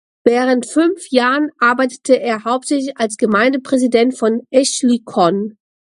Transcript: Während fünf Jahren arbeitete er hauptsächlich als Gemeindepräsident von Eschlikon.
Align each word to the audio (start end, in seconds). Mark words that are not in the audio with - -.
Während 0.23 0.65
fünf 0.65 1.11
Jahren 1.11 1.51
arbeitete 1.59 2.19
er 2.19 2.43
hauptsächlich 2.43 2.97
als 2.97 3.17
Gemeindepräsident 3.17 4.17
von 4.17 4.41
Eschlikon. 4.49 5.59